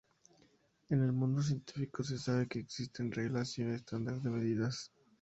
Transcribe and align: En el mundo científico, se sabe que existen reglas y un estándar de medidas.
En 0.89 1.03
el 1.03 1.11
mundo 1.13 1.43
científico, 1.43 2.01
se 2.03 2.17
sabe 2.17 2.47
que 2.47 2.57
existen 2.57 3.11
reglas 3.11 3.59
y 3.59 3.61
un 3.61 3.75
estándar 3.75 4.19
de 4.19 4.31
medidas. 4.31 4.91